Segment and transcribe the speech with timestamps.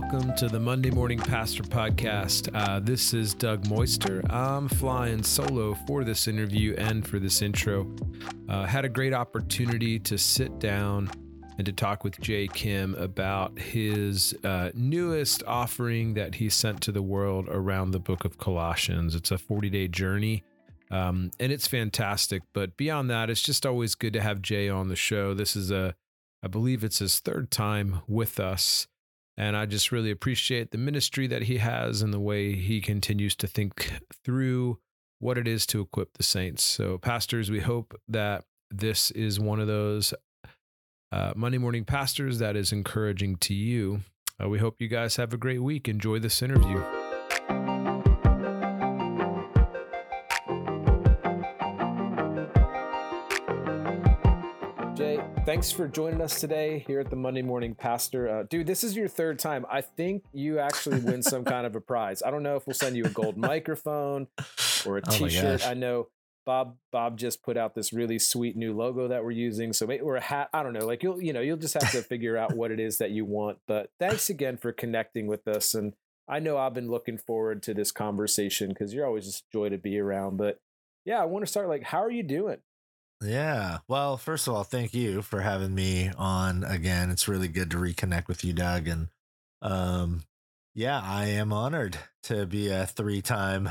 [0.00, 2.50] welcome to the Monday Morning Pastor Podcast.
[2.52, 4.24] Uh, this is Doug Moister.
[4.28, 7.94] I'm flying solo for this interview and for this intro.
[8.48, 11.12] Uh, had a great opportunity to sit down
[11.58, 16.90] and to talk with Jay Kim about his uh, newest offering that he sent to
[16.90, 19.14] the world around the book of Colossians.
[19.14, 20.42] It's a 40 day journey.
[20.90, 22.42] Um, and it's fantastic.
[22.52, 25.34] But beyond that, it's just always good to have Jay on the show.
[25.34, 25.94] This is a,
[26.42, 28.88] I believe it's his third time with us.
[29.36, 33.34] And I just really appreciate the ministry that he has and the way he continues
[33.36, 33.92] to think
[34.24, 34.78] through
[35.18, 36.62] what it is to equip the saints.
[36.62, 40.14] So, pastors, we hope that this is one of those
[41.10, 44.02] uh, Monday morning pastors that is encouraging to you.
[44.42, 45.88] Uh, we hope you guys have a great week.
[45.88, 46.82] Enjoy this interview.
[55.54, 58.28] Thanks for joining us today here at the Monday Morning Pastor.
[58.28, 59.64] Uh, dude, this is your third time.
[59.70, 62.24] I think you actually win some kind of a prize.
[62.26, 64.26] I don't know if we'll send you a gold microphone
[64.84, 65.64] or a Oh gosh.
[65.64, 66.08] I know
[66.44, 69.72] Bob Bob just put out this really sweet new logo that we're using.
[69.72, 70.48] So maybe or a hat.
[70.52, 70.86] I don't know.
[70.86, 73.24] Like you'll you know you'll just have to figure out what it is that you
[73.24, 73.58] want.
[73.68, 75.72] But thanks again for connecting with us.
[75.72, 75.94] And
[76.26, 79.68] I know I've been looking forward to this conversation because you're always just a joy
[79.68, 80.36] to be around.
[80.36, 80.58] But
[81.04, 82.58] yeah, I want to start like, how are you doing?
[83.22, 83.78] Yeah.
[83.88, 87.10] Well, first of all, thank you for having me on again.
[87.10, 88.86] It's really good to reconnect with you, Doug.
[88.86, 89.08] And
[89.62, 90.24] um,
[90.74, 93.70] yeah, I am honored to be a three time,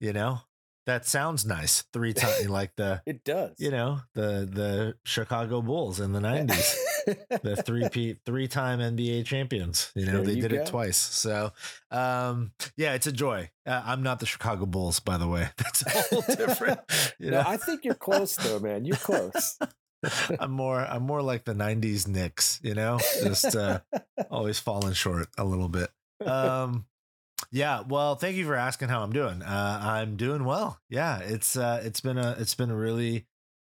[0.00, 0.40] you know,
[0.86, 1.82] that sounds nice.
[1.92, 3.54] Three times like the It does.
[3.58, 6.76] you know, the the Chicago Bulls in the nineties.
[7.06, 9.92] the three P three time NBA champions.
[9.94, 10.56] You know, There they you did go.
[10.62, 10.96] it twice.
[10.98, 11.52] So
[11.90, 13.50] um yeah, it's a joy.
[13.66, 15.48] Uh, I'm not the Chicago Bulls, by the way.
[15.56, 16.80] That's a whole different.
[17.18, 17.48] You no, know?
[17.48, 18.84] I think you're close though, man.
[18.84, 19.58] You're close.
[20.40, 22.98] I'm more I'm more like the 90s Knicks, you know?
[23.22, 23.80] Just uh
[24.30, 25.90] always falling short a little bit.
[26.24, 26.86] Um
[27.50, 29.42] yeah, well, thank you for asking how I'm doing.
[29.42, 30.78] Uh I'm doing well.
[30.88, 33.26] Yeah, it's uh it's been a it's been a really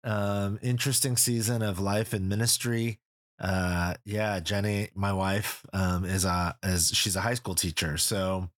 [0.04, 3.00] um interesting season of life and ministry.
[3.40, 7.98] Uh yeah, Jenny, my wife, um is a is she's a high school teacher.
[7.98, 8.50] So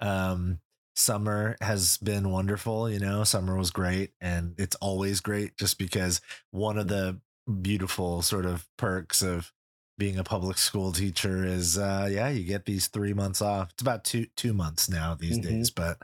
[0.00, 0.60] um
[0.96, 3.24] summer has been wonderful, you know.
[3.24, 6.20] Summer was great and it's always great just because
[6.50, 7.20] one of the
[7.62, 9.52] beautiful sort of perks of
[9.98, 13.70] being a public school teacher is uh yeah you get these three months off.
[13.72, 15.42] It's about two two months now these Mhm.
[15.42, 16.00] days but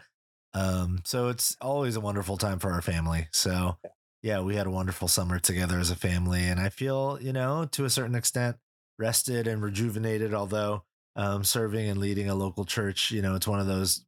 [0.54, 3.28] um so it's always a wonderful time for our family.
[3.32, 3.78] So
[4.22, 4.40] yeah.
[4.40, 7.84] we had a wonderful summer together as a family and i feel you know to
[7.84, 8.58] a certain extent
[8.98, 10.84] rested and rejuvenated although
[11.16, 14.04] um serving and leading a local church you know it's one of those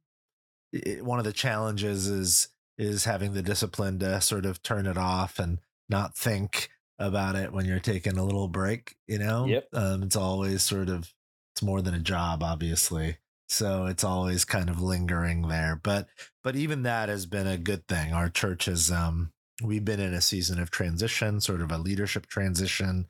[0.71, 4.97] it, one of the challenges is is having the discipline to sort of turn it
[4.97, 6.69] off and not think
[7.07, 9.45] about it when you're taking a little break you know?
[9.45, 9.67] Yep.
[9.73, 11.13] um it's always sort of
[11.53, 13.17] it's more than a job obviously
[13.49, 16.07] so it's always kind of lingering there but
[16.43, 18.11] but even that has been a good thing.
[18.13, 19.31] Our church has um
[19.63, 23.07] we've been in a season of transition sort of a leadership transition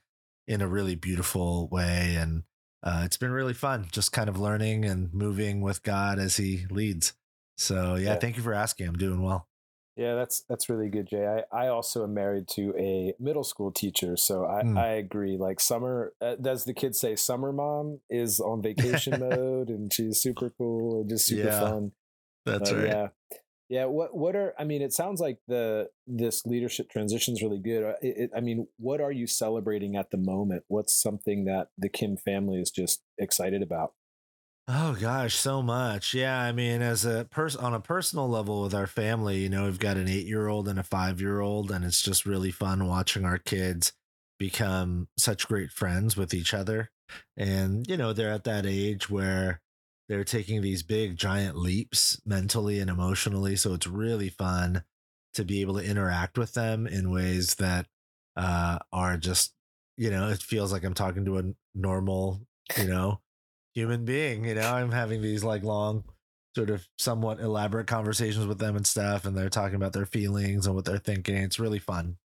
[0.47, 2.43] in a really beautiful way and
[2.83, 6.65] uh, it's been really fun just kind of learning and moving with god as he
[6.69, 7.13] leads.
[7.57, 8.19] So yeah, Yeah.
[8.19, 8.87] thank you for asking.
[8.87, 9.47] I'm doing well
[9.95, 11.43] Yeah, that's that's really good, Jay.
[11.51, 14.75] I, I also am married to a middle school teacher, so I, Mm.
[14.75, 15.37] I agree.
[15.37, 20.19] Like summer, uh, does the kids say summer mom is on vacation mode and she's
[20.19, 21.91] super cool and just super Yeah, fun.
[22.45, 23.09] that's But right Yeah,
[23.69, 23.85] yeah.
[23.85, 24.81] What what are I mean?
[24.81, 27.83] It sounds like the this leadership transition is really good.
[27.83, 30.63] Uh, It, it, I mean, what are you celebrating at the moment?
[30.69, 33.93] What's something that the Kim family is just excited about?
[34.67, 36.13] Oh gosh, so much.
[36.13, 39.65] Yeah, I mean, as a person on a personal level with our family, you know,
[39.65, 43.91] we've got an eight-year-old and a five-year-old, and it's just really fun watching our kids
[44.39, 46.89] become such great friends with each other.
[47.35, 49.61] And you know, they're at that age where
[50.07, 53.55] they're taking these big, giant leaps mentally and emotionally.
[53.57, 54.83] So it's really fun
[55.33, 57.87] to be able to interact with them in ways that
[58.37, 59.53] uh, are just,
[59.97, 61.43] you know, it feels like I'm talking to a
[61.75, 62.41] normal,
[62.77, 63.19] you know,
[63.73, 64.45] human being.
[64.45, 66.03] You know, I'm having these like long,
[66.55, 70.65] sort of somewhat elaborate conversations with them and stuff, and they're talking about their feelings
[70.65, 71.35] and what they're thinking.
[71.37, 72.17] It's really fun.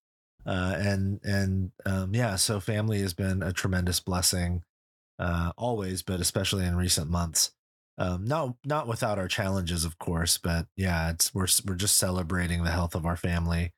[0.45, 4.63] Uh, and and um, yeah, so family has been a tremendous blessing,
[5.19, 7.51] uh, always, but especially in recent months.
[7.97, 12.63] Um, not not without our challenges, of course, but yeah, it's we're we're just celebrating
[12.63, 13.73] the health of our family.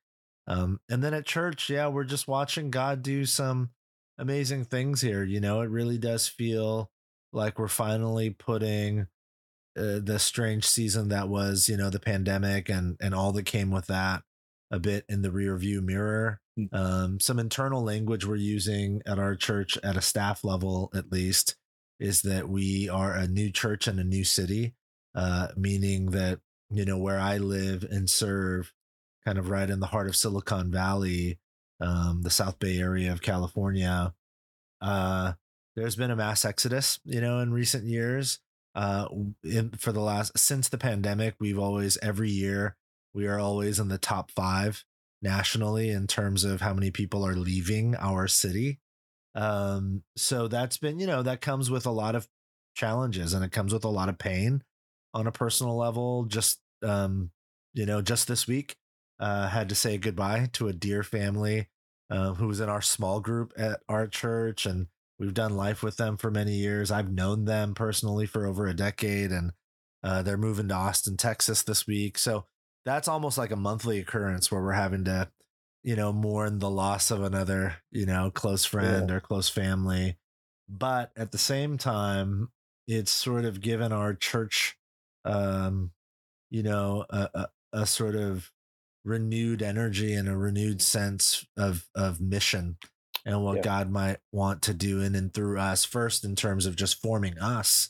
[0.46, 3.70] Um, and then at church, yeah, we're just watching God do some
[4.18, 5.24] amazing things here.
[5.24, 6.92] You know, it really does feel
[7.32, 9.08] like we're finally putting
[9.78, 13.72] uh, the strange season that was, you know, the pandemic and and all that came
[13.72, 14.24] with that
[14.72, 16.42] a bit in the rear view mirror.
[16.58, 16.74] Mm.
[16.74, 21.56] Um, some internal language we're using at our church at a staff level, at least,
[22.00, 24.76] is that we are a new church and a new city,
[25.16, 26.40] uh, meaning that,
[26.70, 28.74] you know, where I live and serve,
[29.26, 31.40] kind of right in the heart of Silicon Valley,
[31.82, 34.14] um, the South Bay area of California,
[34.82, 35.34] uh,
[35.76, 38.40] there's been a mass exodus, you know, in recent years.
[38.76, 39.08] Uh,
[39.44, 42.76] in, for the last since the pandemic, we've always every year
[43.14, 44.84] we are always in the top five
[45.22, 48.80] nationally in terms of how many people are leaving our city.
[49.36, 52.28] Um, so that's been, you know, that comes with a lot of
[52.76, 54.64] challenges and it comes with a lot of pain
[55.14, 56.26] on a personal level.
[56.26, 57.32] Just, um,
[57.74, 58.76] you know, just this week,
[59.20, 61.68] uh, had to say goodbye to a dear family
[62.10, 64.66] uh, who was in our small group at our church.
[64.66, 64.88] And
[65.20, 66.92] we've done life with them for many years.
[66.92, 69.52] I've known them personally for over a decade and
[70.04, 72.18] uh, they're moving to Austin, Texas this week.
[72.18, 72.46] So
[72.86, 75.30] that's almost like a monthly occurrence where we're having to
[75.84, 79.16] you know mourn the loss of another you know close friend yeah.
[79.16, 80.18] or close family
[80.68, 82.50] but at the same time
[82.88, 84.78] it's sort of given our church
[85.26, 85.92] um
[86.50, 88.52] you know a, a, a sort of
[89.06, 92.78] renewed energy and a renewed sense of of mission
[93.26, 93.62] and what yeah.
[93.62, 97.38] God might want to do in and through us first in terms of just forming
[97.40, 97.90] us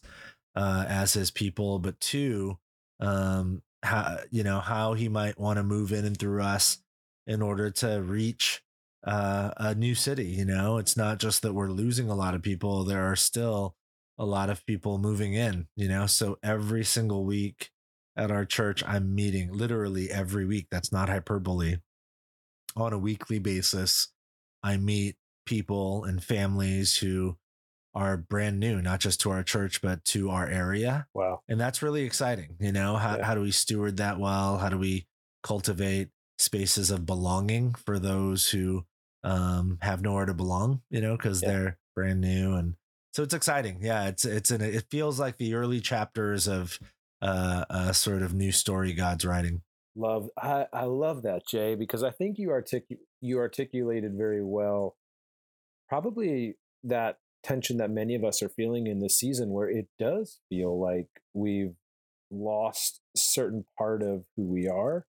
[0.55, 2.57] uh, as his people but two
[2.99, 6.79] um, how you know how he might want to move in and through us
[7.27, 8.61] in order to reach
[9.05, 12.41] uh, a new city you know it's not just that we're losing a lot of
[12.41, 13.75] people there are still
[14.17, 17.69] a lot of people moving in you know so every single week
[18.17, 21.77] at our church i'm meeting literally every week that's not hyperbole
[22.75, 24.09] on a weekly basis
[24.63, 25.15] i meet
[25.45, 27.37] people and families who
[27.95, 31.07] are brand new, not just to our church, but to our area.
[31.13, 31.41] Wow.
[31.47, 32.55] And that's really exciting.
[32.59, 33.25] You know, how, yeah.
[33.25, 34.57] how do we steward that well?
[34.57, 35.07] How do we
[35.43, 38.85] cultivate spaces of belonging for those who
[39.23, 41.49] um, have nowhere to belong, you know, because yeah.
[41.49, 42.53] they're brand new.
[42.53, 42.75] And
[43.13, 43.79] so it's exciting.
[43.81, 44.07] Yeah.
[44.07, 46.79] It's, it's, an, it feels like the early chapters of
[47.21, 49.61] uh, a sort of new story God's writing.
[49.95, 54.95] Love, I, I love that, Jay, because I think you artic- you articulated very well
[55.89, 60.39] probably that tension that many of us are feeling in this season where it does
[60.49, 61.75] feel like we've
[62.31, 65.05] lost certain part of who we are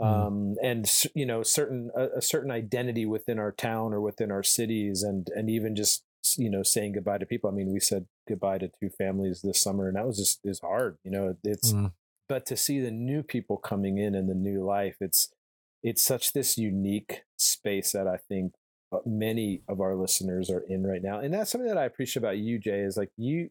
[0.00, 0.04] mm.
[0.04, 4.42] um, and you know certain a, a, certain identity within our town or within our
[4.42, 6.02] cities and and even just
[6.36, 9.60] you know saying goodbye to people i mean we said goodbye to two families this
[9.60, 11.92] summer and that was just is hard you know it's mm.
[12.30, 15.34] But to see the new people coming in and the new life it's
[15.82, 18.54] it's such this unique space that i think
[18.92, 22.22] uh, many of our listeners are in right now and that's something that i appreciate
[22.22, 23.50] about you jay is like you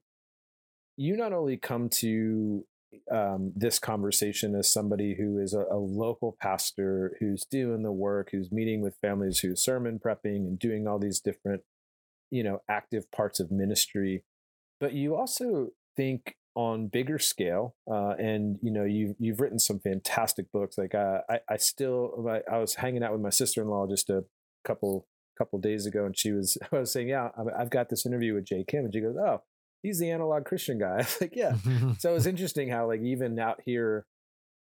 [0.98, 2.66] you not only come to
[3.12, 8.30] um, this conversation as somebody who is a, a, local pastor who's doing the work
[8.31, 11.62] who's meeting with families who's sermon prepping and doing all these different
[12.31, 14.24] you know active parts of ministry
[14.80, 19.80] but you also think on bigger scale uh, and you know you've you've written some
[19.80, 24.10] fantastic books like uh, I I still I, was hanging out with my sister-in-law just
[24.10, 24.25] a
[24.66, 25.07] couple
[25.40, 28.46] couple days ago, and she was I was saying, "Yeah, I've got this interview with
[28.46, 29.42] Jay Kim," and she goes, "Oh,
[29.81, 31.56] he's the analog Christian guy." I was like, "Yeah."
[31.98, 34.06] so it was interesting how like even out here,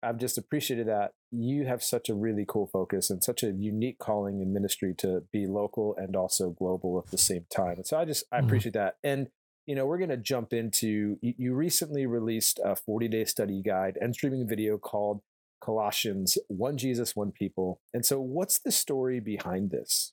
[0.02, 3.98] I've just appreciated that you have such a really cool focus and such a unique
[3.98, 7.76] calling in ministry to be local and also global at the same time.
[7.76, 8.46] And so I just I mm-hmm.
[8.46, 8.96] appreciate that.
[9.02, 9.28] And
[9.66, 13.98] you know, we're going to jump into you recently released a 40 day study guide
[14.00, 15.20] and streaming video called
[15.60, 17.80] Colossians One Jesus, One People.
[17.92, 20.12] And so, what's the story behind this?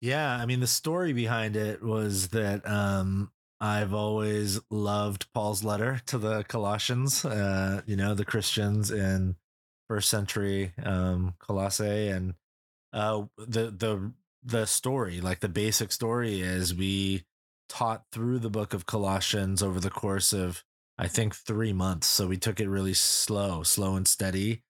[0.00, 6.00] Yeah, I mean the story behind it was that um I've always loved Paul's letter
[6.06, 9.36] to the Colossians, uh, you know, the Christians in
[9.88, 12.34] first century um Colossae and
[12.92, 14.12] uh the the
[14.42, 17.24] the story, like the basic story is we
[17.68, 20.64] taught through the book of Colossians over the course of
[20.96, 22.06] I think 3 months.
[22.06, 24.62] So we took it really slow, slow and steady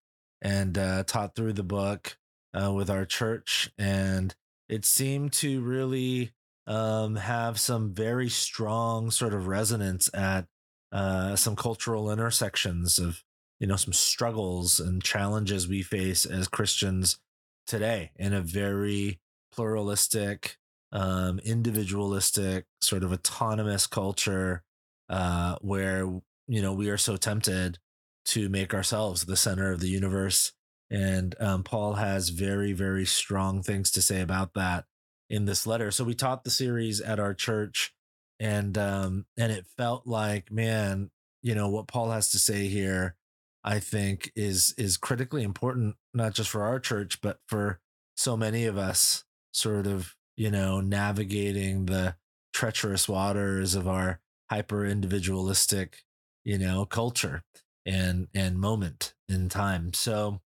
[0.43, 2.19] and uh taught through the book
[2.59, 4.35] uh with our church and
[4.69, 6.33] it seemed to really
[6.67, 10.47] um, have some very strong sort of resonance at
[10.93, 13.23] uh, some cultural intersections of
[13.61, 17.19] you know some struggles and challenges we face as Christians
[17.67, 19.21] today in a very
[19.53, 20.57] pluralistic,
[20.95, 24.63] um, individualistic, sort of autonomous culture
[25.11, 26.07] uh, where
[26.47, 27.79] you know we are so tempted
[28.25, 30.53] to make ourselves the center of the universe
[30.91, 34.85] and um, Paul has very, very strong things to say about that
[35.31, 35.91] in this letter.
[35.91, 37.93] So we taught the series at our church,
[38.39, 41.11] and um, and it felt like, man,
[41.43, 43.17] you know what Paul has to say here.
[43.65, 47.81] I think is is critically important, not just for our church, but for
[48.17, 52.17] so many of us, sort of, you know, navigating the
[52.53, 56.03] treacherous waters of our hyper individualistic,
[56.45, 57.43] you know, culture
[57.87, 59.93] and and moment in time.
[59.93, 60.41] So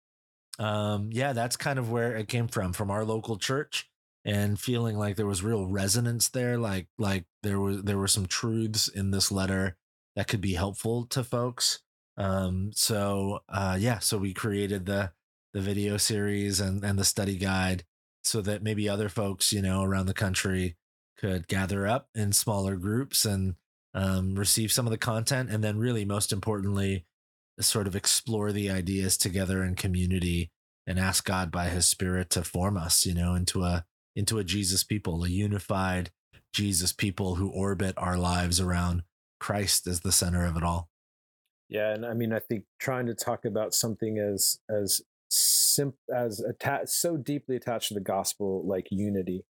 [0.59, 3.89] um yeah, that's kind of where it came from from our local church
[4.25, 8.27] and feeling like there was real resonance there like like there was there were some
[8.27, 9.77] truths in this letter
[10.17, 11.81] that could be helpful to folks.
[12.17, 15.13] Um so uh yeah, so we created the
[15.55, 17.85] the video series and and the study guide
[18.29, 20.77] so that maybe other folks, you know, around the country
[21.19, 23.57] could gather up in smaller groups and
[23.95, 25.51] um, receive some of the content.
[25.51, 27.05] And then, really, most importantly,
[27.61, 30.51] sort of explore the ideas together in community
[30.87, 34.45] and ask God by his spirit to form us, you know, into a into a
[34.45, 36.11] Jesus people, a unified
[36.53, 39.03] Jesus people who orbit our lives around
[39.39, 40.89] Christ as the center of it all.
[41.69, 46.41] Yeah, and I mean, I think trying to talk about something as as sim as
[46.41, 49.45] attached so deeply attached to the gospel like unity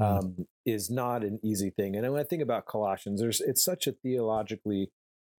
[0.00, 0.18] mm.
[0.18, 1.96] um, is not an easy thing.
[1.96, 4.90] And when I think about Colossians, there's it's such a theologically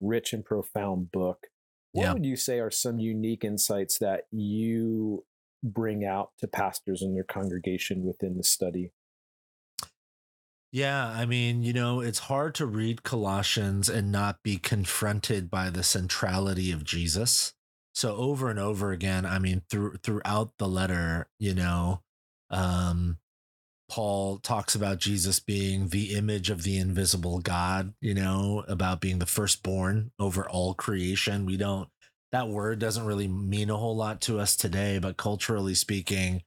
[0.01, 1.47] rich and profound book.
[1.91, 2.13] What yeah.
[2.13, 5.25] would you say are some unique insights that you
[5.63, 8.91] bring out to pastors and their congregation within the study?
[10.71, 15.69] Yeah, I mean, you know, it's hard to read Colossians and not be confronted by
[15.69, 17.53] the centrality of Jesus.
[17.93, 22.01] So over and over again, I mean, through throughout the letter, you know,
[22.49, 23.17] um,
[23.89, 29.19] Paul talks about Jesus being the image of the invisible God, you know, about being
[29.19, 31.45] the firstborn over all creation.
[31.45, 31.89] We don't,
[32.31, 36.41] that word doesn't really mean a whole lot to us today, but culturally speaking,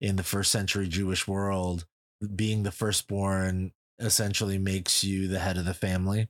[0.00, 1.86] in the first century Jewish world,
[2.34, 6.28] being the firstborn essentially makes you the head of the family,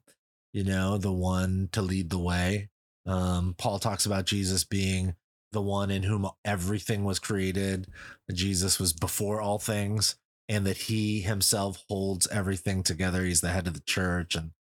[0.52, 2.68] you know, the one to lead the way.
[3.06, 5.14] Um, Paul talks about Jesus being
[5.52, 7.88] the one in whom everything was created.
[8.32, 10.16] Jesus was before all things
[10.48, 13.24] and that he himself holds everything together.
[13.24, 14.52] He's the head of the church and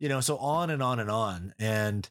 [0.00, 1.54] you know, so on and on and on.
[1.58, 2.08] And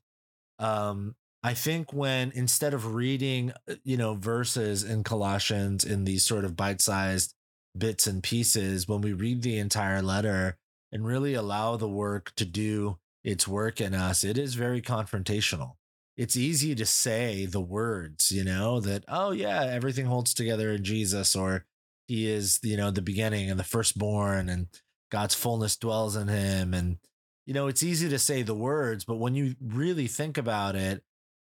[0.60, 6.24] um I think when instead of reading, uh, you know, verses in Colossians in these
[6.24, 7.34] sort of bite-sized
[7.76, 10.58] bits and pieces, when we read the entire letter
[10.92, 15.74] and really allow the work to do its work in us, it is very confrontational.
[16.18, 20.84] It's easy to say the words, you know, that, oh, yeah, everything holds together in
[20.84, 21.66] Jesus, or
[22.12, 24.68] he is you know the beginning and the firstborn and
[25.12, 26.98] god's fullness dwells in him and
[27.46, 31.04] you know it's easy to say the words but when you really think about it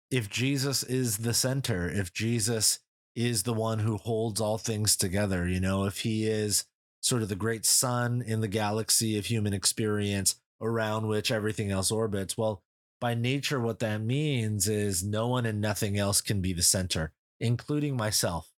[0.09, 2.79] if jesus is the center if jesus
[3.13, 6.63] is the one who holds all things together you know if he is
[7.01, 11.91] sort of the great sun in the galaxy of human experience around which everything else
[11.91, 12.63] orbits well
[12.99, 17.11] by nature what that means is no one and nothing else can be the center
[17.39, 18.53] including myself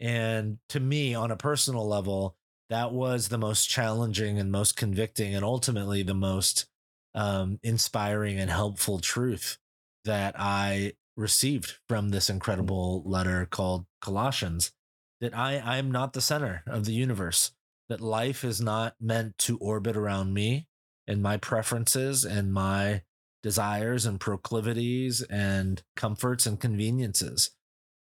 [0.00, 2.34] and to me, on a personal level,
[2.70, 6.66] that was the most challenging and most convicting, and ultimately the most
[7.14, 9.58] um, inspiring and helpful truth
[10.04, 14.72] that I received from this incredible letter called Colossians.
[15.20, 17.52] That I I am not the center of the universe.
[17.90, 20.66] That life is not meant to orbit around me
[21.10, 23.02] and my preferences and my
[23.42, 27.50] desires and proclivities and comforts and conveniences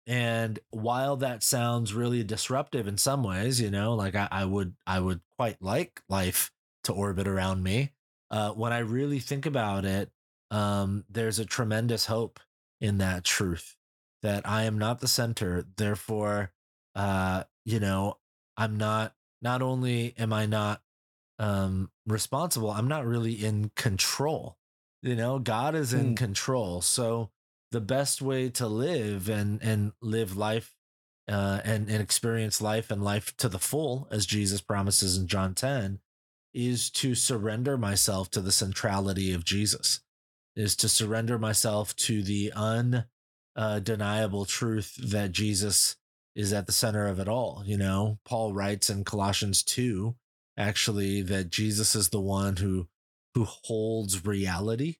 [0.07, 4.75] and while that sounds really disruptive in some ways, you know, like I, I would
[4.87, 6.53] I would quite like life
[6.85, 7.93] to orbit around me.
[8.31, 10.11] Uh, when I really think about it,
[10.51, 12.39] um, there's a tremendous hope
[12.81, 13.77] in that truth
[14.23, 15.65] that I am not the center.
[15.77, 16.53] Therefore,
[16.95, 18.19] uh, you know,
[18.57, 19.13] I'm not.
[19.43, 20.81] Not only am I not
[21.39, 24.57] um, responsible, I'm not really in control.
[25.03, 26.17] You know, God is in mm.
[26.17, 26.81] control.
[26.81, 27.31] So
[27.73, 30.75] the best way to live and and live life
[31.29, 35.55] uh, and and experience life and life to the full, as Jesus promises in John
[35.55, 36.01] ten,
[36.55, 40.01] is to surrender myself to the centrality of Jesus,
[40.55, 42.53] is to surrender myself to the
[43.57, 45.97] undeniable truth that Jesus
[46.35, 47.63] is at the center of it all.
[47.67, 50.17] You know, Paul writes in Colossians two,
[50.57, 52.89] actually, that Jesus is the one who
[53.35, 54.97] who holds reality.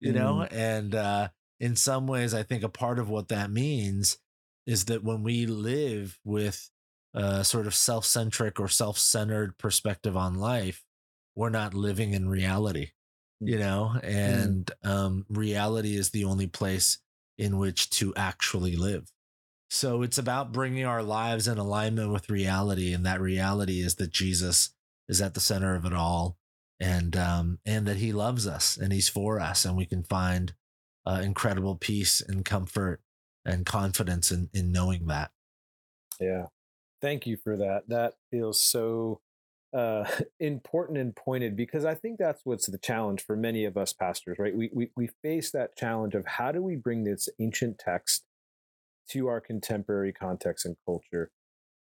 [0.00, 0.16] You mm.
[0.16, 1.28] know, and uh,
[1.60, 4.18] in some ways, I think a part of what that means
[4.66, 6.70] is that when we live with
[7.14, 10.84] a sort of self centric or self centered perspective on life,
[11.34, 12.90] we're not living in reality,
[13.40, 13.60] you mm.
[13.60, 14.00] know, mm.
[14.04, 14.90] and mm.
[14.90, 16.98] um, reality is the only place
[17.38, 19.10] in which to actually live.
[19.68, 22.92] So it's about bringing our lives in alignment with reality.
[22.92, 24.70] And that reality is that Jesus
[25.08, 26.36] is at the center of it all
[26.80, 30.54] and um, and that he loves us and he's for us and we can find
[31.06, 33.00] uh, incredible peace and comfort
[33.44, 35.30] and confidence in, in knowing that.
[36.20, 36.46] Yeah.
[37.00, 37.88] Thank you for that.
[37.88, 39.20] That feels so
[39.72, 40.04] uh,
[40.40, 44.38] important and pointed because I think that's what's the challenge for many of us pastors,
[44.38, 44.54] right?
[44.54, 48.24] We, we we face that challenge of how do we bring this ancient text
[49.10, 51.30] to our contemporary context and culture,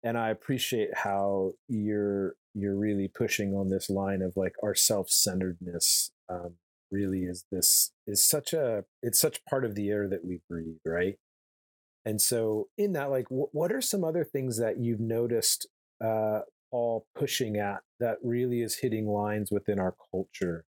[0.02, 5.11] and I appreciate how you're you're really pushing on this line of like our self
[5.11, 6.12] centeredness.
[6.28, 6.56] Um,
[6.90, 10.78] really is this is such a it's such part of the air that we breathe,
[10.87, 11.18] right?
[12.04, 15.66] And so, in that, like, w- what are some other things that you've noticed
[16.02, 20.66] uh, Paul pushing at that really is hitting lines within our culture?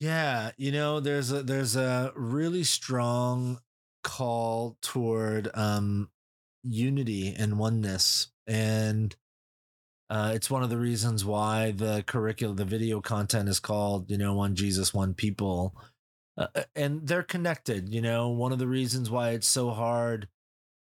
[0.00, 3.60] Yeah, you know, there's a there's a really strong
[4.02, 6.10] call toward um
[6.62, 9.14] unity and oneness and
[10.10, 14.18] uh, it's one of the reasons why the curriculum, the video content is called, you
[14.18, 15.76] know, one Jesus, one people.
[16.36, 20.26] Uh, uh, and they're connected, you know, one of the reasons why it's so hard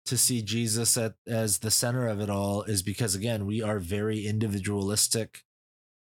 [0.05, 3.79] to see Jesus at, as the center of it all is because, again, we are
[3.79, 5.43] very individualistic.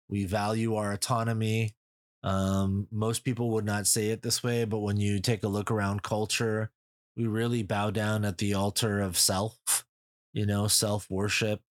[0.06, 1.76] We value our autonomy.
[2.22, 5.70] Um, most people would not say it this way, but when you take a look
[5.70, 6.72] around culture,
[7.16, 9.86] we really bow down at the altar of self,
[10.34, 11.62] you know, self worship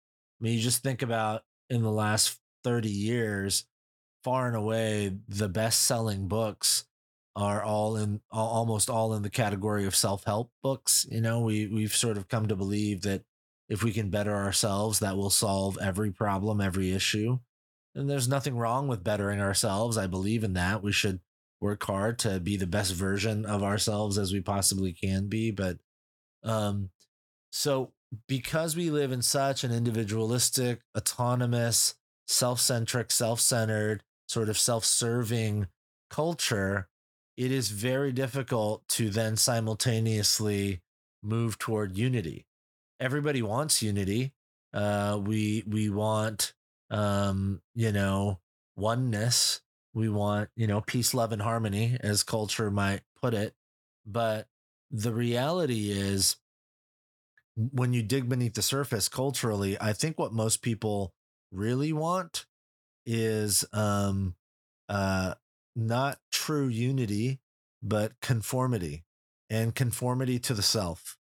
[0.43, 3.65] mean, you just think about in the last 30 years,
[4.23, 6.85] far and away, the best selling books
[7.35, 11.07] are all in almost all in the category of self-help books.
[11.09, 13.23] You know, we we've sort of come to believe that
[13.69, 17.39] if we can better ourselves, that will solve every problem, every issue.
[17.95, 19.97] And there's nothing wrong with bettering ourselves.
[19.97, 20.83] I believe in that.
[20.83, 21.21] We should
[21.62, 25.51] work hard to be the best version of ourselves as we possibly can be.
[25.51, 25.77] But
[26.43, 26.89] um,
[27.51, 27.92] so
[28.27, 31.96] because we live in such an individualistic, autonomous,
[32.27, 35.67] self centric, self centered, sort of self serving
[36.10, 36.88] culture,
[37.38, 40.82] it is very difficult to then simultaneously
[41.24, 42.46] move toward unity.
[43.00, 44.34] Everybody wants unity.
[44.74, 46.53] Uh, we we want
[46.89, 48.39] um, you know
[48.75, 49.62] oneness.
[49.93, 53.54] We want you know peace, love, and harmony, as culture might put it.
[54.06, 54.47] But
[54.91, 56.36] the reality is
[57.55, 61.13] when you dig beneath the surface culturally, I think what most people
[61.51, 62.45] really want
[63.05, 64.35] is um
[64.89, 65.35] uh
[65.75, 67.39] not true unity,
[67.81, 69.03] but conformity
[69.49, 71.17] and conformity to the self.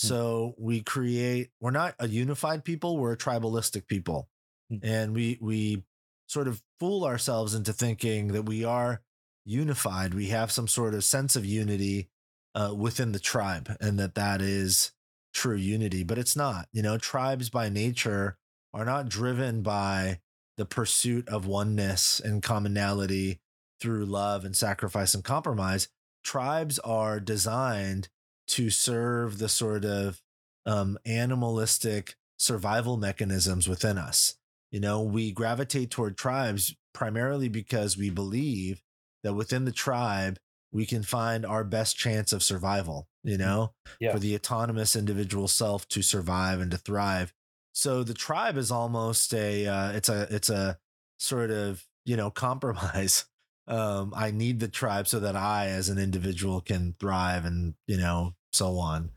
[0.00, 0.06] Hmm.
[0.06, 4.28] So we create we're not a unified people, we're a tribalistic people.
[4.72, 4.80] Mm.
[4.82, 5.84] And we we
[6.26, 9.02] sort of fool ourselves into thinking that we are
[9.44, 10.14] unified.
[10.14, 12.08] We have some sort of sense of unity
[12.54, 14.92] uh, within the tribe and that that is
[15.36, 16.66] true unity, but it's not.
[16.72, 18.38] You know, tribes by nature
[18.72, 20.20] are not driven by
[20.56, 23.40] the pursuit of oneness and commonality
[23.78, 25.88] through love and sacrifice and compromise.
[26.24, 28.08] Tribes are designed
[28.48, 30.22] to serve the sort of
[30.64, 34.36] um, animalistic survival mechanisms within us.
[34.72, 38.82] You know, we gravitate toward tribes primarily because we believe
[39.22, 40.38] that within the tribe,
[40.72, 44.12] we can find our best chance of survival, you mm, know, yeah.
[44.12, 47.32] for the autonomous individual self to survive and to thrive.
[47.72, 50.78] So the tribe is almost a uh, it's a it's a
[51.18, 53.26] sort of, you know, compromise.
[53.68, 57.96] Um, I need the tribe so that I as an individual can thrive and, you
[57.96, 59.10] know, so on.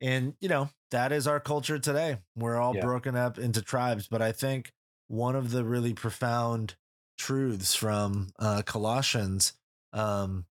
[0.00, 2.18] And, you know, that is our culture today.
[2.36, 2.82] We're all yeah.
[2.82, 4.72] broken up into tribes, but I think
[5.08, 6.76] one of the really profound
[7.18, 9.54] truths from uh, Colossians
[9.92, 10.46] um,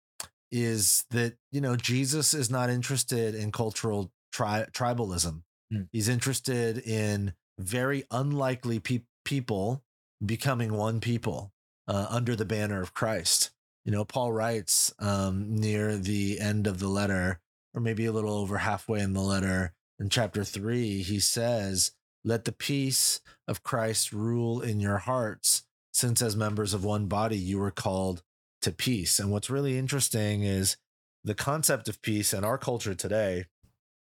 [0.52, 5.44] is that you know Jesus is not interested in cultural tri- tribalism.
[5.74, 5.88] Mm.
[5.92, 9.84] He's interested in very unlikely pe- people
[10.26, 11.52] becoming one people
[11.88, 13.52] uh, under the banner of Christ.
[13.86, 17.40] You know, Paul writes um, near the end of the letter,
[17.74, 21.92] or maybe a little over halfway in the letter, in chapter three, he says,
[22.24, 27.38] "Let the peace of Christ rule in your hearts." Since, as members of one body,
[27.38, 28.24] you were called
[28.62, 29.20] to peace.
[29.20, 30.78] And what's really interesting is
[31.24, 33.46] the concept of peace in our culture today.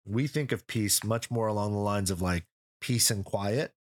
[0.06, 2.44] We think of peace much more along the lines of like
[2.80, 3.72] peace and quiet.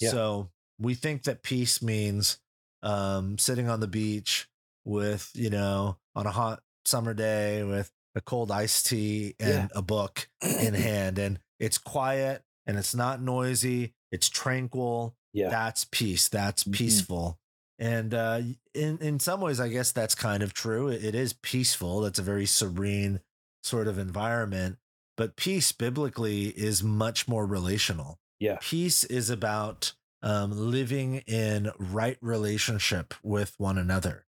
[0.00, 0.10] Yeah.
[0.10, 2.38] So we think that peace means
[2.82, 4.48] um, sitting on the beach
[4.84, 9.68] with, you know, on a hot summer day with a cold iced tea and yeah.
[9.74, 11.18] a book in hand.
[11.18, 15.14] And it's quiet and it's not noisy, it's tranquil.
[15.32, 15.50] Yeah.
[15.50, 16.28] That's peace.
[16.28, 16.72] That's mm-hmm.
[16.72, 17.38] peaceful.
[17.78, 18.40] And uh,
[18.74, 20.88] in in some ways, I guess that's kind of true.
[20.88, 22.00] It, is peaceful.
[22.00, 23.20] That's a very serene
[23.62, 24.78] sort of environment.
[25.16, 28.18] But peace, biblically, is much more relational.
[28.40, 34.24] Yeah, peace is about um, living in right relationship with one another.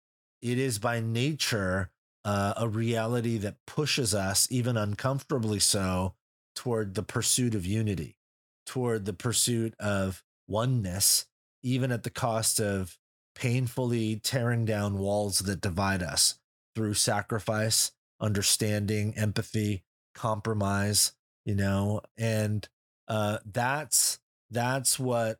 [0.40, 1.90] It is by nature
[2.24, 6.14] uh, a reality that pushes us, even uncomfortably so,
[6.54, 8.18] toward the pursuit of unity,
[8.66, 11.26] toward the pursuit of oneness
[11.62, 12.98] even at the cost of
[13.34, 16.36] painfully tearing down walls that divide us
[16.74, 21.12] through sacrifice, understanding, empathy, compromise,
[21.44, 22.68] you know, and
[23.08, 24.18] uh that's
[24.50, 25.38] that's what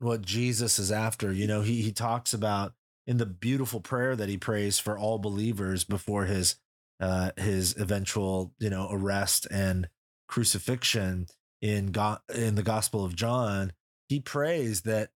[0.00, 1.32] what Jesus is after.
[1.32, 2.74] You know, he he talks about
[3.06, 6.56] in the beautiful prayer that he prays for all believers before his
[7.00, 9.88] uh his eventual, you know, arrest and
[10.28, 11.26] crucifixion
[11.60, 13.72] in God in the Gospel of John,
[14.08, 15.10] he prays that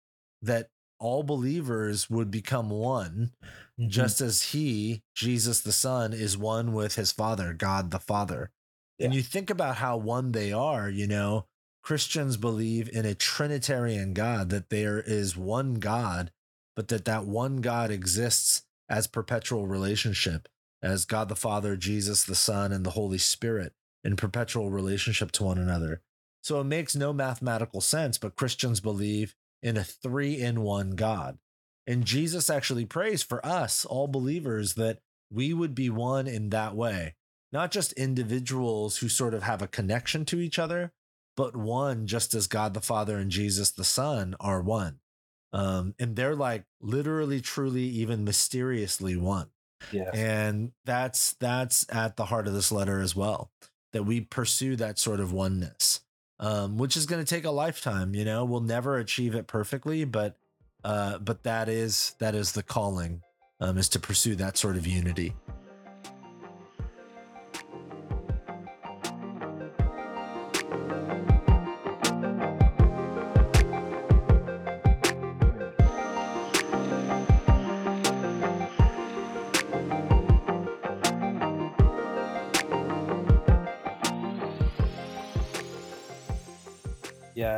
[0.42, 0.68] that
[1.00, 3.32] all believers would become one,
[3.78, 3.88] mm-hmm.
[3.88, 8.50] just as he, Jesus the Son, is one with his Father, God the Father.
[8.98, 9.06] Yeah.
[9.06, 11.46] And you think about how one they are, you know,
[11.82, 16.30] Christians believe in a Trinitarian God, that there is one God,
[16.76, 20.48] but that that one God exists as perpetual relationship,
[20.82, 23.72] as God the Father, Jesus the Son, and the Holy Spirit
[24.04, 26.02] in perpetual relationship to one another.
[26.42, 31.38] So it makes no mathematical sense, but Christians believe in a three in one God.
[31.86, 35.00] And Jesus actually prays for us, all believers, that
[35.32, 37.14] we would be one in that way,
[37.52, 40.92] not just individuals who sort of have a connection to each other,
[41.36, 45.00] but one just as God the Father and Jesus the Son are one.
[45.52, 49.48] Um, and they're like literally, truly, even mysteriously one.
[49.90, 50.10] Yeah.
[50.12, 53.50] And that's that's at the heart of this letter as well,
[53.92, 56.02] that we pursue that sort of oneness.
[56.42, 58.46] Um, which is going to take a lifetime, you know.
[58.46, 60.38] We'll never achieve it perfectly, but
[60.82, 63.20] uh, but that is that is the calling,
[63.60, 65.34] um, is to pursue that sort of unity.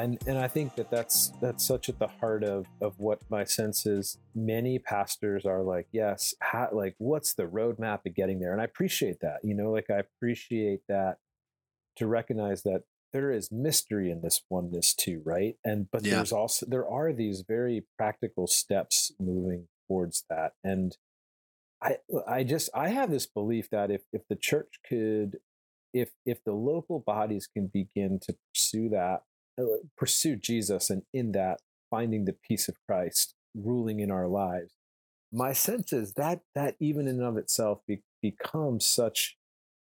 [0.03, 3.45] And and I think that that's that's such at the heart of of what my
[3.45, 4.19] sense is.
[4.35, 8.53] Many pastors are like, yes, how, like what's the roadmap to getting there?
[8.53, 9.39] And I appreciate that.
[9.45, 11.19] You know, like I appreciate that
[11.97, 15.55] to recognize that there is mystery in this oneness too, right?
[15.65, 16.17] And but yeah.
[16.17, 20.55] there's also there are these very practical steps moving towards that.
[20.65, 20.97] And
[21.81, 25.39] I I just I have this belief that if if the church could
[25.95, 29.23] if if the local bodies can begin to pursue that
[29.97, 34.73] pursue Jesus and in that finding the peace of Christ ruling in our lives.
[35.33, 39.37] My sense is that that even in and of itself be, becomes such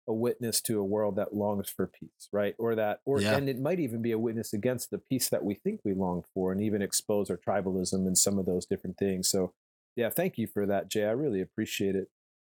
[0.08, 2.54] a witness to a world that longs for peace, right?
[2.58, 3.36] Or that, or yeah.
[3.36, 6.24] and it might even be a witness against the peace that we think we long
[6.34, 9.28] for, and even expose our tribalism and some of those different things.
[9.28, 9.52] So,
[9.96, 11.04] yeah, thank you for that, Jay.
[11.04, 12.08] I really appreciate it.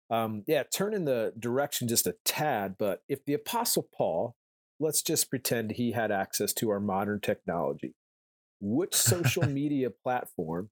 [0.09, 4.35] Um, yeah, turn in the direction just a tad, but if the Apostle Paul
[4.81, 7.93] let's just pretend he had access to our modern technology.
[8.59, 10.69] Which social media platform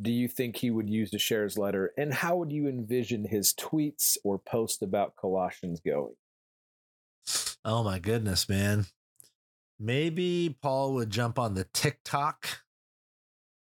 [0.00, 1.92] do you think he would use to share his letter?
[1.96, 6.14] And how would you envision his tweets or post about Colossians going?
[7.64, 8.86] Oh my goodness, man.
[9.78, 12.62] Maybe Paul would jump on the TikTok.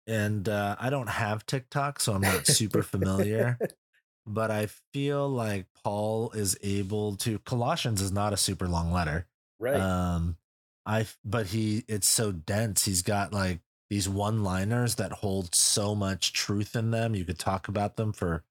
[0.07, 3.59] And uh, I don't have TikTok, so I'm not super familiar.
[4.25, 7.39] but I feel like Paul is able to.
[7.39, 9.27] Colossians is not a super long letter.
[9.59, 9.79] Right.
[9.79, 10.37] Um,
[10.85, 12.85] I but he it's so dense.
[12.85, 17.15] He's got like these one-liners that hold so much truth in them.
[17.15, 18.43] You could talk about them for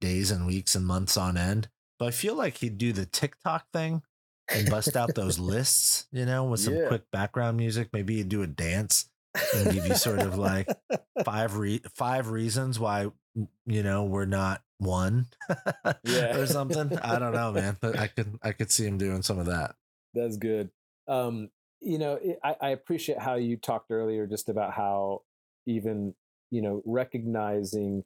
[0.00, 1.68] days and weeks and months on end.
[1.98, 4.02] But I feel like he'd do the TikTok thing
[4.48, 6.88] and bust out those lists, you know, with some yeah.
[6.88, 7.88] quick background music.
[7.92, 9.08] Maybe he'd do a dance
[9.54, 10.68] and give you sort of like
[11.24, 13.10] five re- five reasons why
[13.66, 15.26] you know we're not one
[16.04, 16.36] yeah.
[16.36, 16.98] or something.
[16.98, 17.76] I don't know, man.
[17.80, 19.74] But I could I could see him doing some of that.
[20.16, 20.70] That's good.
[21.06, 21.50] Um,
[21.80, 25.22] you know, I, I appreciate how you talked earlier just about how
[25.66, 26.14] even
[26.50, 28.04] you know recognizing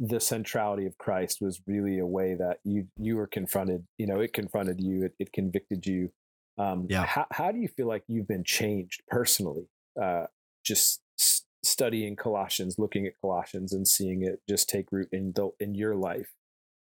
[0.00, 3.86] the centrality of Christ was really a way that you you were confronted.
[3.98, 5.04] You know, it confronted you.
[5.04, 6.10] It, it convicted you.
[6.58, 7.04] Um, yeah.
[7.04, 9.68] How how do you feel like you've been changed personally?
[10.00, 10.26] Uh,
[10.64, 15.50] just s- studying Colossians, looking at Colossians, and seeing it just take root in the
[15.60, 16.32] in your life.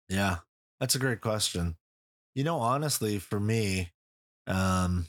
[0.08, 0.38] Yeah,
[0.80, 1.76] that's a great question.
[2.34, 3.92] You know, honestly, for me,
[4.50, 5.06] um,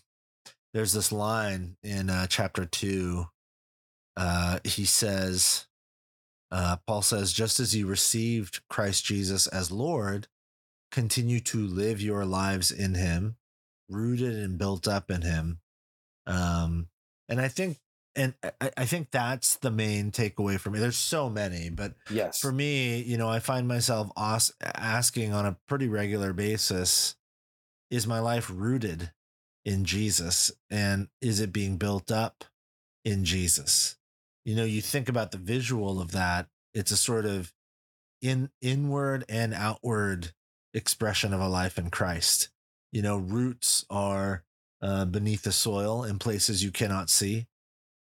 [0.74, 3.26] there's this line in uh, chapter two.
[4.16, 5.66] Uh, he says,
[6.52, 10.28] uh, Paul says, just as you received Christ Jesus as Lord,
[10.92, 13.38] continue to live your lives in him,
[13.90, 15.60] rooted and built up in him.
[16.28, 16.88] Um,
[17.28, 17.78] and I think,
[18.16, 20.80] and I, I think that's the main takeaway for me.
[20.80, 24.12] There's so many, but yes, for me, you know, I find myself
[24.62, 27.16] asking on a pretty regular basis,
[27.90, 29.12] is my life rooted
[29.66, 30.52] in Jesus?
[30.70, 32.46] And is it being built up
[33.06, 33.98] in Jesus?
[34.44, 37.54] you know, you think about the visual of that, it's a sort of
[38.22, 40.32] in inward and outward
[40.74, 42.50] expression of a life in Christ.
[42.92, 44.44] You know, roots are
[44.82, 47.48] uh, beneath the soil in places you cannot see.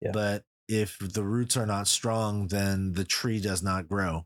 [0.02, 0.12] Yeah.
[0.12, 4.26] But if the roots are not strong, then the tree does not grow.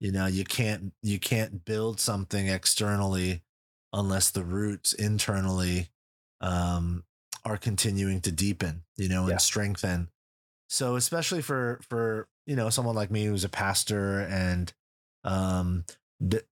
[0.00, 3.42] You know, you can't you can't build something externally
[3.92, 5.88] unless the roots internally
[6.46, 7.02] um,
[7.44, 9.32] are continuing to deepen, you know, yeah.
[9.32, 10.08] and strengthen.
[10.68, 14.72] So especially for for you know someone like me who's a pastor and
[15.24, 15.84] um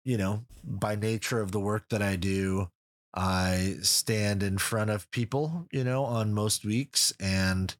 [0.04, 2.70] you know by nature of the work that I do,
[3.14, 7.74] I stand in front of people, you know, on most weeks and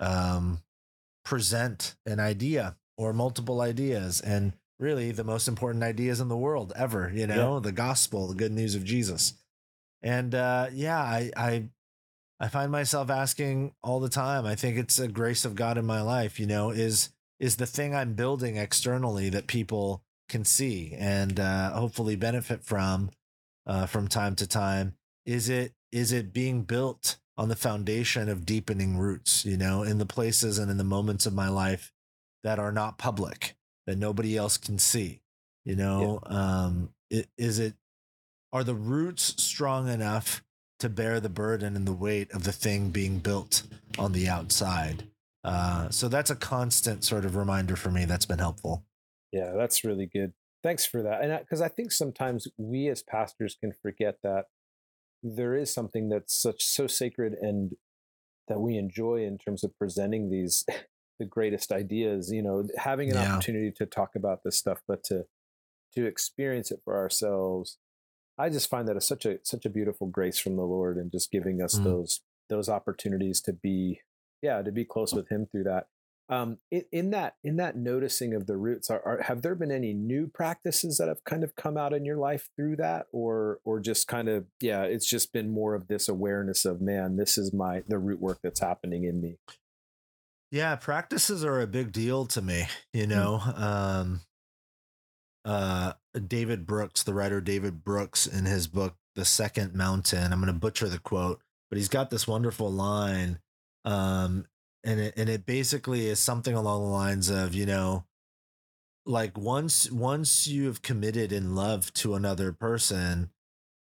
[0.00, 0.60] um
[1.24, 6.72] present an idea or multiple ideas and really the most important ideas in the world
[6.76, 7.60] ever, you know, yeah.
[7.60, 9.34] the gospel, the good news of Jesus.
[10.04, 11.64] And uh yeah, I I
[12.38, 14.44] I find myself asking all the time.
[14.44, 17.08] I think it's a grace of God in my life, you know, is
[17.40, 23.10] is the thing I'm building externally that people can see and uh hopefully benefit from
[23.66, 24.94] uh from time to time.
[25.26, 29.98] Is it is it being built on the foundation of deepening roots, you know, in
[29.98, 31.92] the places and in the moments of my life
[32.42, 35.20] that are not public, that nobody else can see.
[35.64, 36.36] You know, yeah.
[36.64, 37.74] um, it, is it
[38.54, 40.42] are the roots strong enough
[40.78, 43.64] to bear the burden and the weight of the thing being built
[43.98, 45.08] on the outside?
[45.42, 48.06] Uh, so that's a constant sort of reminder for me.
[48.06, 48.84] That's been helpful.
[49.32, 50.32] Yeah, that's really good.
[50.62, 51.22] Thanks for that.
[51.22, 54.44] And because I, I think sometimes we as pastors can forget that
[55.22, 57.72] there is something that's such so sacred and
[58.46, 60.64] that we enjoy in terms of presenting these
[61.20, 63.32] the greatest ideas you know having an yeah.
[63.32, 65.24] opportunity to talk about this stuff but to
[65.94, 67.78] to experience it for ourselves
[68.38, 71.10] i just find that it's such a such a beautiful grace from the lord and
[71.10, 71.84] just giving us mm.
[71.84, 74.00] those those opportunities to be
[74.42, 75.86] yeah to be close with him through that
[76.30, 79.70] um, in, in, that in that noticing of the roots are, are, have there been
[79.70, 83.58] any new practices that have kind of come out in your life through that or
[83.64, 87.36] or just kind of yeah it's just been more of this awareness of man this
[87.36, 89.36] is my the root work that's happening in me
[90.50, 93.10] yeah practices are a big deal to me you hmm.
[93.10, 93.60] know mm.
[93.60, 94.20] um
[95.44, 95.92] uh
[96.26, 100.32] david brooks the writer david brooks in his book the second mountain.
[100.32, 103.38] I'm going to butcher the quote but he's got this wonderful line
[103.84, 104.46] um
[104.84, 108.04] and it and it basically is something along the lines of you know
[109.06, 113.30] like once once you have committed in love to another person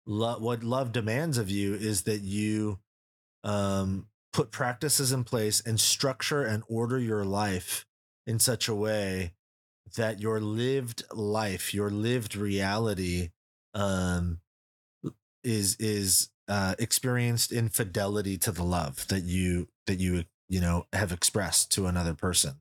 [0.06, 2.80] lo- what love demands of you is that you
[3.44, 7.86] um put practices in place and structure and order your life
[8.28, 9.34] in such a way
[9.96, 13.30] that your lived life your lived reality
[13.74, 14.40] um
[15.44, 20.86] is is uh experienced in fidelity to the love that you that you you know
[20.94, 22.56] have expressed to another person.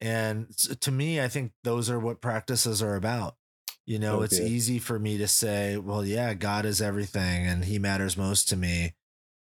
[0.00, 3.36] And to me i think those are what practices are about.
[3.86, 4.24] You know okay.
[4.24, 8.48] it's easy for me to say well yeah god is everything and he matters most
[8.50, 8.94] to me.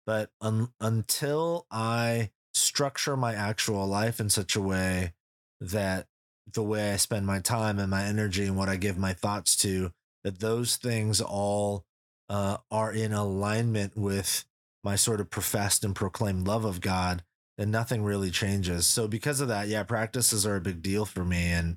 [0.05, 5.13] But un- until i structure my actual life in such a way
[5.61, 6.08] that
[6.55, 9.57] the way i spend my time and my energy and what i give my thoughts
[9.57, 9.93] to
[10.25, 11.85] that those things all
[12.29, 14.45] uh, are in alignment with
[14.85, 17.23] my sort of professed and proclaimed love of god
[17.59, 18.87] and nothing really changes.
[18.87, 21.51] So because of that, yeah, practices are a big deal for me.
[21.51, 21.77] And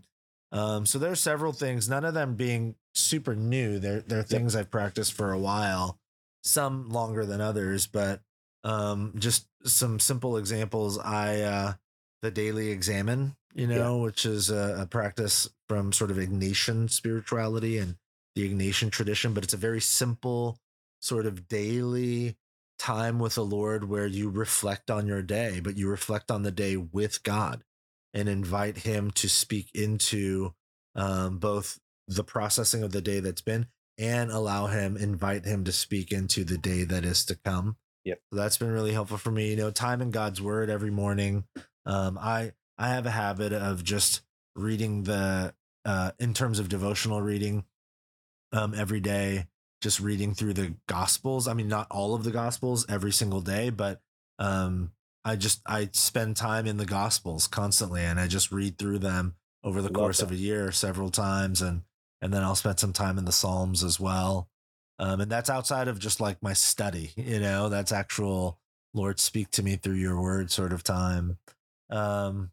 [0.52, 3.80] um, so there are several things, none of them being super new.
[3.80, 4.56] They're they're things.
[4.56, 5.98] I've practiced for a while,
[6.44, 8.22] some longer than others, but
[8.64, 11.00] um, just some simple examples.
[11.00, 11.74] I uh,
[12.22, 14.04] the daily examen, you know, yeah.
[14.04, 17.96] which is a, a practice from sort of Ignatian spirituality and
[18.36, 20.58] the Ignatian tradition, but it's a very simple
[21.00, 22.38] sort of daily
[22.80, 26.52] time with the Lord where you reflect on your day, but you reflect on the
[26.52, 27.64] day with God
[28.14, 30.54] and invite Him to speak into
[30.96, 35.72] um, both the processing of the day that's been and allow Him, invite Him to
[35.72, 37.78] speak into the day that is to come.
[38.04, 38.20] Yep.
[38.32, 39.52] So that's been really helpful for me.
[39.52, 41.44] You know, time in God's Word every morning.
[41.86, 44.22] Um, I I have a habit of just
[44.56, 45.54] reading the
[45.86, 47.66] uh, in terms of devotional reading
[48.54, 49.48] um, every day
[49.82, 51.48] just reading through the gospels.
[51.48, 54.02] I mean not all of the gospels every single day but
[54.40, 54.92] um
[55.24, 59.36] i just i spend time in the gospels constantly and i just read through them
[59.64, 60.26] over the Love course that.
[60.26, 61.84] of a year several times and
[62.22, 64.50] and then i'll spend some time in the psalms as well.
[64.98, 67.70] Um and that's outside of just like my study you know?
[67.70, 68.60] That's actual
[68.94, 71.38] lord speak to me through your word sort of time.
[71.90, 72.52] Um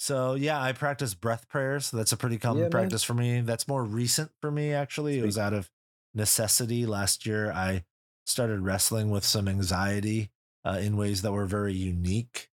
[0.00, 1.90] so yeah, I practice breath prayers.
[1.90, 3.42] That's a pretty common yeah, practice for me.
[3.42, 5.12] That's more recent for me actually.
[5.12, 5.22] Sweet.
[5.22, 5.68] It was out of
[6.14, 6.86] necessity.
[6.86, 7.84] Last year, I
[8.24, 10.30] started wrestling with some anxiety
[10.64, 12.48] uh, in ways that were very unique.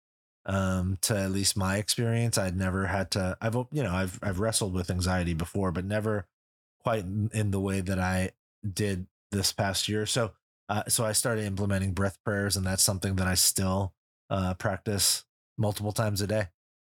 [0.46, 3.38] Um, to at least my experience, I'd never had to.
[3.40, 6.26] I've you know I've I've wrestled with anxiety before, but never
[6.84, 8.32] quite in, in the way that I
[8.70, 10.06] did this past year.
[10.06, 10.32] So
[10.68, 13.94] uh, so I started implementing breath prayers, and that's something that I still
[14.30, 15.24] uh, practice
[15.58, 16.48] multiple times a day.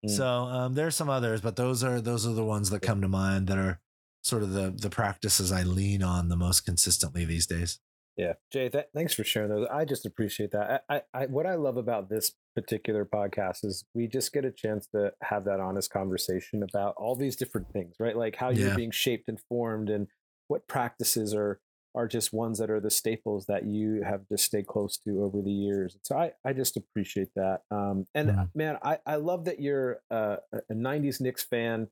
[0.06, 0.10] Mm.
[0.10, 3.08] So um, there's some others, but those are those are the ones that come to
[3.08, 3.80] mind that are
[4.22, 7.80] sort of the the practices I lean on the most consistently these days.
[8.16, 9.66] Yeah, Jay, th- thanks for sharing those.
[9.72, 10.84] I just appreciate that.
[10.90, 14.86] I, I, what I love about this particular podcast is we just get a chance
[14.88, 18.16] to have that honest conversation about all these different things, right?
[18.16, 20.08] Like how you're being shaped and formed, and
[20.48, 21.60] what practices are
[21.94, 25.42] are just ones that are the staples that you have just stayed close to over
[25.42, 25.96] the years.
[26.02, 27.62] So I, I just appreciate that.
[27.70, 28.42] Um, and mm-hmm.
[28.54, 31.88] man, I, I love that you're a, a 90s Knicks fan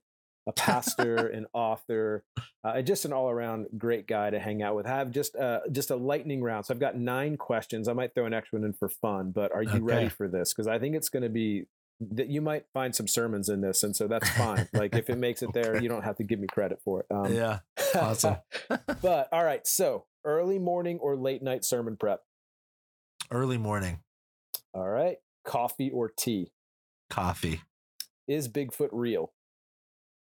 [0.49, 2.23] a pastor, an author,
[2.63, 4.87] uh, just an all around great guy to hang out with.
[4.87, 6.65] I have just uh, just a lightning round.
[6.65, 7.87] So I've got nine questions.
[7.87, 9.79] I might throw an extra one in for fun, but are you okay.
[9.79, 10.53] ready for this?
[10.53, 11.65] Because I think it's going to be
[12.01, 14.67] that you might find some sermons in this, and so that's fine.
[14.73, 17.05] like if it makes it there, you don't have to give me credit for it.
[17.11, 17.59] Um, yeah,
[17.95, 18.37] awesome.
[19.01, 22.21] but all right, so early morning or late night sermon prep?
[23.31, 23.99] Early morning.
[24.73, 26.51] All right, coffee or tea?
[27.09, 27.61] Coffee.
[28.27, 29.31] Is Bigfoot real?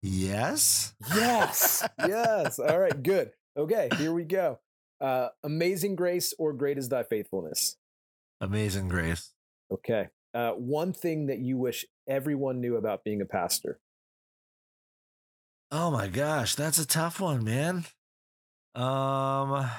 [0.02, 0.94] Yes.
[1.14, 1.88] Yes.
[2.08, 2.60] yes.
[2.70, 3.02] All right.
[3.04, 3.32] Good.
[3.58, 3.90] Okay.
[3.98, 4.60] Here we go.
[5.02, 7.78] Uh, amazing grace or great is thy faithfulness?
[8.42, 9.34] Amazing grace.
[9.72, 10.08] Okay.
[10.34, 13.80] Uh, one thing that you wish everyone knew about being a pastor?
[15.72, 17.86] Oh my gosh, that's a tough one, man.
[18.76, 19.70] Um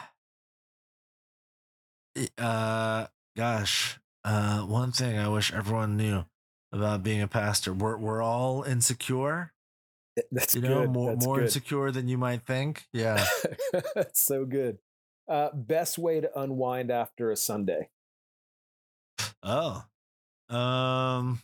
[2.39, 6.25] uh gosh, uh one thing I wish everyone knew
[6.73, 7.73] about being a pastor.
[7.73, 9.53] We're we're all insecure
[10.31, 10.91] That's you know good.
[10.91, 11.45] more That's more good.
[11.45, 12.87] insecure than you might think.
[12.93, 13.25] Yeah.
[13.95, 14.79] That's so good.
[15.29, 17.91] Uh, best way to unwind after a Sunday.
[19.43, 19.85] Oh.
[20.49, 21.41] Um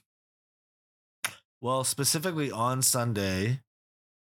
[1.61, 3.61] well, specifically on Sunday,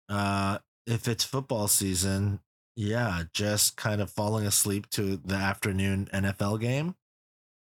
[0.09, 2.41] uh if it's football season,
[2.77, 6.95] yeah, just kind of falling asleep to the afternoon NFL game.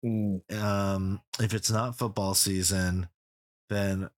[0.05, 0.51] Mm.
[0.53, 3.07] Um if it's not football season,
[3.69, 4.09] then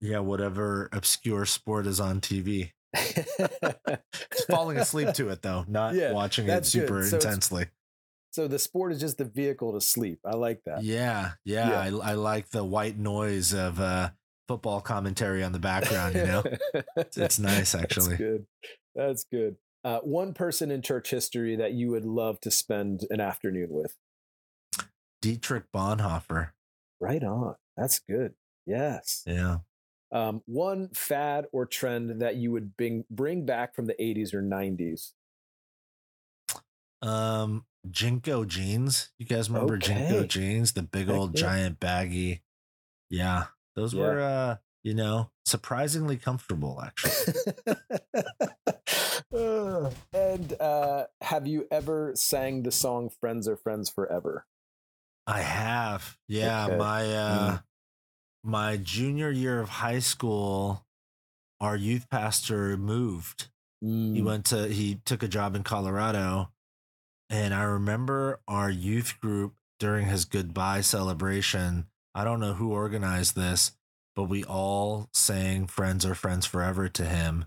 [0.00, 2.72] yeah, whatever obscure sport is on TV.
[4.48, 7.66] falling asleep to it though, not yeah, watching it super so intensely.
[8.36, 10.20] So the sport is just the vehicle to sleep.
[10.22, 10.82] I like that.
[10.84, 11.70] Yeah, yeah.
[11.70, 11.98] yeah.
[12.02, 14.10] I, I like the white noise of uh,
[14.48, 16.14] football commentary on the background.
[16.14, 16.44] You know,
[16.96, 18.10] it's, nice actually.
[18.10, 18.46] That's good.
[18.94, 19.56] That's good.
[19.84, 23.94] Uh, one person in church history that you would love to spend an afternoon with.
[25.22, 26.50] Dietrich Bonhoeffer.
[27.00, 27.54] Right on.
[27.76, 28.34] That's good.
[28.66, 29.22] Yes.
[29.26, 29.58] Yeah.
[30.12, 34.42] Um, one fad or trend that you would bring bring back from the 80s or
[34.42, 35.12] 90s?
[37.02, 39.10] Um, JNCO jeans.
[39.18, 39.92] You guys remember okay.
[39.92, 40.72] JNCO jeans?
[40.72, 41.40] The big Heck old yeah.
[41.40, 42.42] giant baggy.
[43.10, 43.44] Yeah,
[43.76, 44.02] those yeah.
[44.02, 47.34] were uh, you know, surprisingly comfortable actually.
[50.12, 54.46] and uh, have you ever sang the song "Friends Are Friends Forever"?
[55.26, 56.16] I have.
[56.28, 56.76] Yeah, okay.
[56.76, 57.62] my uh, mm
[58.46, 60.86] my junior year of high school,
[61.60, 63.48] our youth pastor moved.
[63.82, 64.14] Mm.
[64.14, 66.52] He went to, he took a job in Colorado.
[67.28, 71.86] And I remember our youth group during his goodbye celebration.
[72.16, 73.72] I don't know who organized this,
[74.14, 77.44] but we all sang Friends Are Friends Forever to him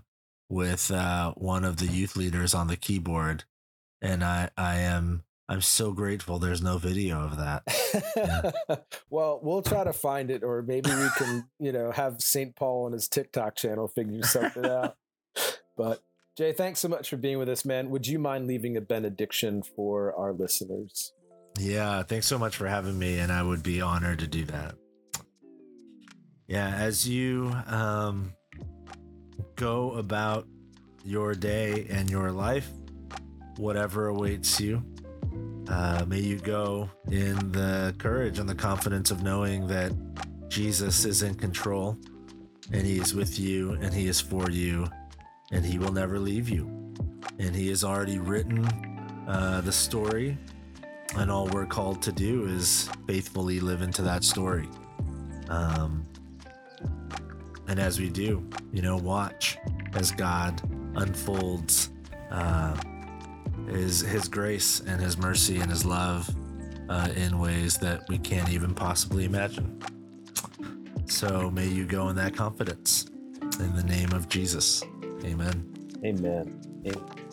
[0.48, 3.42] with uh, one of the youth leaders on the keyboard.
[4.00, 7.64] And I, I am I'm so grateful there's no video of that.
[8.16, 8.76] Yeah.
[9.10, 12.54] well, we'll try to find it, or maybe we can, you know, have St.
[12.54, 14.96] Paul on his TikTok channel figure something out.
[15.76, 16.02] But
[16.36, 17.88] Jay, thanks so much for being with us, man.
[17.88, 21.14] Would you mind leaving a benediction for our listeners?
[21.60, 24.76] Yeah, thanks so much for having me, and I would be honored to do that.
[26.46, 28.32] Yeah, as you um,
[29.56, 30.46] go about
[31.04, 32.66] your day and your life,
[33.58, 34.82] whatever awaits you,
[35.68, 39.92] uh, may you go in the courage and the confidence of knowing that
[40.48, 41.98] Jesus is in control
[42.72, 44.88] and he is with you and he is for you
[45.52, 46.64] and he will never leave you.
[47.38, 48.64] And he has already written
[49.28, 50.38] uh, the story,
[51.16, 54.68] and all we're called to do is faithfully live into that story.
[55.48, 56.06] Um,
[57.68, 59.58] and as we do, you know, watch
[59.94, 60.60] as God
[60.96, 61.90] unfolds.
[62.30, 62.76] Uh,
[63.68, 66.28] is his grace and his mercy and his love
[66.88, 69.80] uh, in ways that we can't even possibly imagine.
[71.06, 73.06] So may you go in that confidence.
[73.58, 74.82] In the name of Jesus.
[75.24, 75.72] Amen.
[76.04, 76.60] Amen.
[76.86, 77.29] Amen.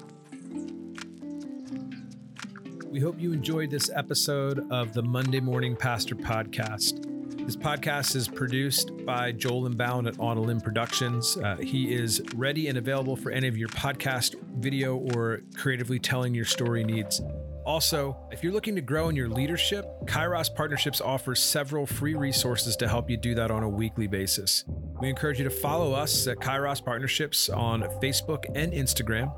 [2.90, 7.06] We hope you enjoyed this episode of the Monday Morning Pastor Podcast.
[7.46, 11.36] This podcast is produced by Joel Inbound at On Productions.
[11.36, 16.34] Uh, he is ready and available for any of your podcast, video, or creatively telling
[16.34, 17.22] your story needs.
[17.66, 22.78] Also, if you're looking to grow in your leadership, Kairos Partnerships offers several free resources
[22.78, 24.64] to help you do that on a weekly basis.
[25.02, 29.34] We encourage you to follow us at Kairos Partnerships on Facebook and Instagram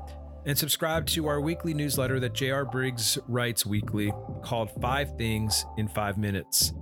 [0.46, 4.12] and subscribe to our weekly newsletter that JR Briggs writes weekly
[4.42, 6.72] called Five Things in Five Minutes.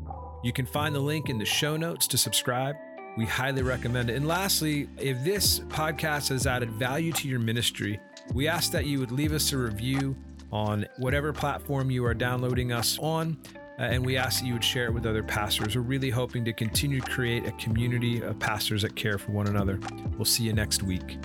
[0.44, 2.76] You can find the link in the show notes to subscribe.
[3.16, 4.16] We highly recommend it.
[4.16, 7.98] And lastly, if this podcast has added value to your ministry,
[8.32, 10.16] we ask that you would leave us a review
[10.52, 13.36] on whatever platform you are downloading us on.
[13.78, 15.76] Uh, and we ask that you would share it with other pastors.
[15.76, 19.48] We're really hoping to continue to create a community of pastors that care for one
[19.48, 19.80] another.
[20.16, 21.18] We'll see you next week.